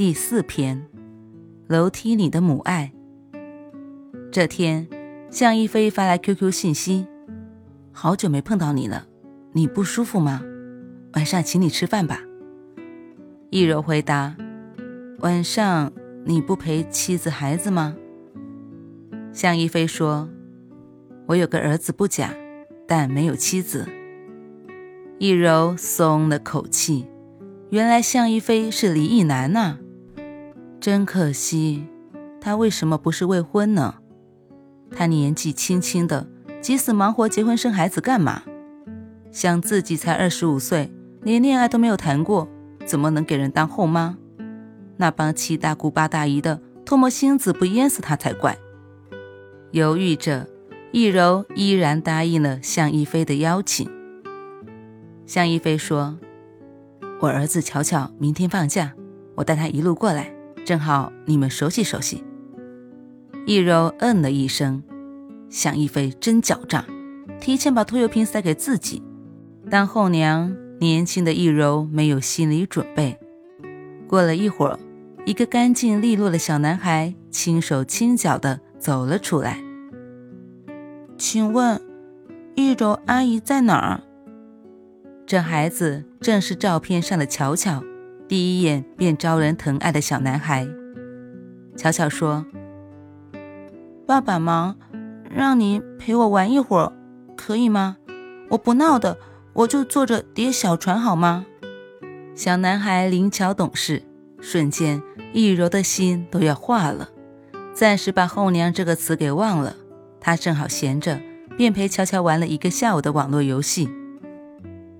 [0.00, 0.86] 第四篇，
[1.68, 2.90] 楼梯里的母爱。
[4.32, 4.88] 这天，
[5.30, 7.06] 向一飞发来 QQ 信息
[7.92, 9.06] ：“好久没碰到你了，
[9.52, 10.40] 你不舒服吗？
[11.12, 12.22] 晚上请你吃饭吧。”
[13.52, 14.34] 易柔回答
[15.20, 15.92] ：“晚上
[16.24, 17.94] 你不陪妻子孩子吗？”
[19.34, 20.30] 向一飞说
[21.28, 22.34] ：“我有个儿子不假，
[22.88, 23.86] 但没有妻子。”
[25.20, 27.06] 易柔松了口气，
[27.68, 29.76] 原来向一飞是离异男呐。
[30.80, 31.84] 真可惜，
[32.40, 33.96] 他为什么不是未婚呢？
[34.90, 36.26] 他年纪轻轻的，
[36.62, 38.44] 急死忙活结婚生孩子干嘛？
[39.30, 42.48] 想自己才二十五岁，连恋爱都没有谈过，
[42.86, 44.16] 怎么能给人当后妈？
[44.96, 48.56] 那帮七大姑八大姨的唾沫星子不淹死他才怪。
[49.72, 50.48] 犹豫着，
[50.92, 53.86] 易柔依然答应了向一飞的邀请。
[55.26, 56.18] 向一飞说
[57.20, 58.94] ：“我儿子巧巧明天放假，
[59.34, 62.24] 我带他一路过来。”正好你们熟悉熟悉。
[63.46, 64.82] 易柔嗯了一声，
[65.48, 66.84] 向一飞真狡诈，
[67.40, 69.02] 提前把拖油瓶塞给自己。
[69.70, 73.18] 当后娘，年轻的易柔没有心理准备。
[74.06, 74.78] 过了一会儿，
[75.24, 79.58] 一个干净利落的小男孩轻手轻脚地走了出来。
[81.16, 81.80] 请问，
[82.54, 84.00] 易柔阿姨在哪儿？
[85.26, 87.82] 这孩子正是照片上的巧巧。
[88.30, 90.64] 第一眼便招人疼爱的小男孩，
[91.76, 92.46] 巧巧说
[94.06, 94.76] ：“爸爸忙，
[95.28, 96.92] 让你陪我玩一会儿，
[97.36, 97.96] 可以吗？
[98.50, 99.18] 我不闹的，
[99.52, 101.44] 我就坐着叠小船，好吗？”
[102.36, 104.04] 小男孩灵巧懂事，
[104.40, 105.02] 瞬间
[105.32, 107.08] 易柔的心都要化了，
[107.74, 109.74] 暂时把“后娘”这个词给忘了。
[110.20, 111.20] 他正好闲着，
[111.56, 113.90] 便陪巧巧玩了一个下午的网络游戏。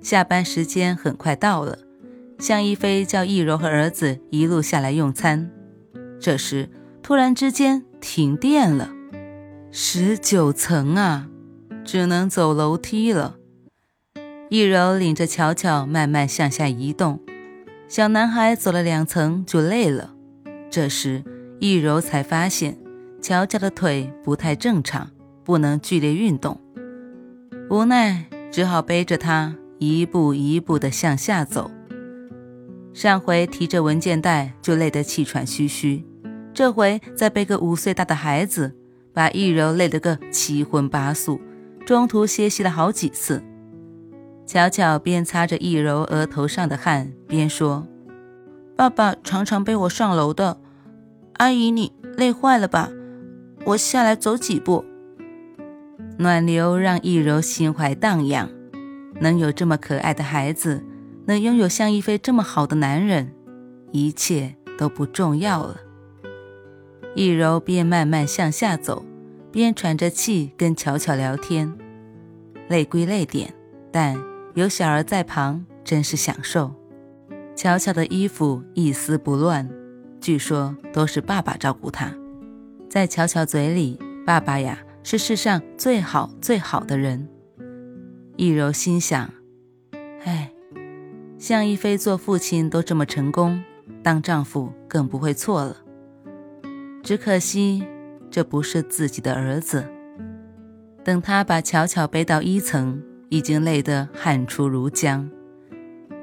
[0.00, 1.78] 下班时间很快到了。
[2.40, 5.50] 向一飞叫易柔和儿子一路下来用餐，
[6.18, 6.70] 这时
[7.02, 8.90] 突然之间停电了，
[9.70, 11.28] 十九层啊，
[11.84, 13.36] 只能走楼梯了。
[14.48, 17.20] 易柔领着巧巧慢慢向下移动，
[17.86, 20.14] 小男孩走了两层就累了。
[20.70, 21.22] 这时
[21.58, 22.78] 易柔才发现
[23.20, 25.10] 巧巧的腿不太正常，
[25.44, 26.58] 不能剧烈运动，
[27.68, 31.70] 无奈只好背着他一步一步地向下走。
[32.92, 36.04] 上回提着文件袋就累得气喘吁吁，
[36.52, 38.74] 这回再背个五岁大的孩子，
[39.14, 41.40] 把易柔累得个七荤八素，
[41.86, 43.42] 中途歇息了好几次。
[44.44, 47.86] 巧巧边擦着易柔额头上的汗，边说
[48.76, 50.60] ：“爸爸常常背我上楼的，
[51.34, 52.90] 阿姨你累坏了吧？
[53.66, 54.84] 我下来走几步。”
[56.18, 58.50] 暖流让易柔心怀荡漾，
[59.20, 60.84] 能有这么可爱的孩子。
[61.30, 63.32] 能拥有向一飞这么好的男人，
[63.92, 65.76] 一切都不重要了。
[67.14, 69.04] 易柔边慢慢向下走，
[69.52, 71.72] 边喘着气跟巧巧聊天。
[72.68, 73.54] 累归累点，
[73.92, 74.20] 但
[74.54, 76.74] 有小儿在旁，真是享受。
[77.54, 79.70] 巧巧的衣服一丝不乱，
[80.20, 82.12] 据说都是爸爸照顾她。
[82.88, 87.28] 在巧巧嘴里，爸爸呀是世上最好最好的人。
[88.36, 89.32] 易柔心想：
[91.50, 93.60] 向一飞做父亲都这么成功，
[94.04, 95.78] 当丈夫更不会错了。
[97.02, 97.84] 只可惜
[98.30, 99.84] 这不是自己的儿子。
[101.02, 105.28] 等他把巧巧背到一层，已经累得汗出如浆。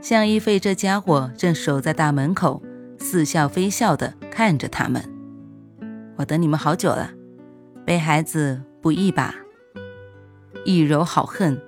[0.00, 2.62] 向一飞这家伙正守在大门口，
[2.96, 5.02] 似笑非笑地看着他们。
[6.14, 7.10] 我等你们好久了，
[7.84, 9.34] 背孩子不易吧？
[10.64, 11.60] 易柔好恨，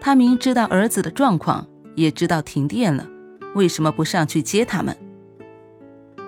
[0.00, 1.66] 他明知道儿子的状况。
[1.94, 3.08] 也知道停电了，
[3.54, 4.96] 为什么不上去接他们？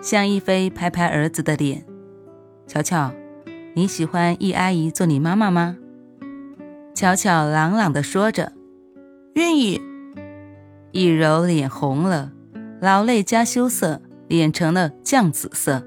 [0.03, 1.85] 向一飞拍拍儿子的脸，
[2.67, 3.13] 巧巧，
[3.75, 5.77] 你喜欢易阿姨做你妈妈吗？
[6.95, 8.53] 巧巧朗朗地说着，
[9.35, 9.81] 愿意。
[10.93, 12.33] 易柔脸红了，
[12.81, 15.85] 老泪加羞涩，脸成了酱紫色。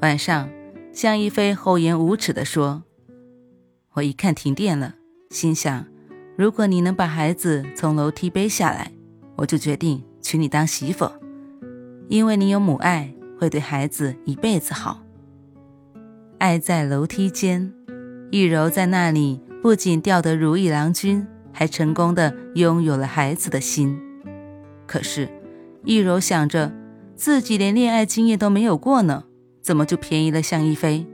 [0.00, 0.50] 晚上，
[0.92, 2.82] 向一飞厚颜无耻地说
[3.94, 4.94] ：“我一看停电了，
[5.30, 5.86] 心想。”
[6.36, 8.90] 如果你能把孩子从楼梯背下来，
[9.36, 11.08] 我就决定娶你当媳妇，
[12.08, 15.00] 因为你有母爱，会对孩子一辈子好。
[16.38, 17.72] 爱在楼梯间，
[18.32, 23.96] 易柔在那里不仅钓得如意郎君，还成功的拥有了孩子的心。
[24.86, 25.28] 可是，
[25.84, 26.72] 易柔想着
[27.14, 29.22] 自己连恋爱经验都没有过呢，
[29.62, 31.06] 怎么就便宜了向一飞？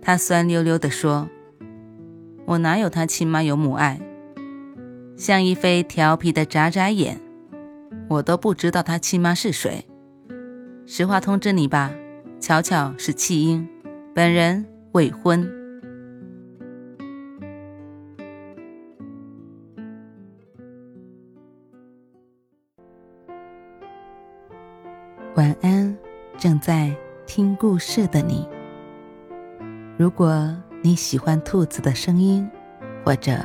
[0.00, 1.28] 她酸溜溜地说
[2.46, 4.00] ：“我哪有他亲妈有母爱？”
[5.16, 7.20] 向一飞调皮的眨眨眼
[8.10, 9.86] ：“我都不知道他亲妈是谁。
[10.86, 11.92] 实话通知你吧，
[12.40, 13.68] 巧巧是弃婴。”
[14.14, 15.50] 本人未婚。
[25.34, 25.96] 晚安，
[26.38, 26.94] 正在
[27.26, 28.48] 听故事的你。
[29.98, 32.48] 如果你喜欢兔子的声音，
[33.04, 33.44] 或者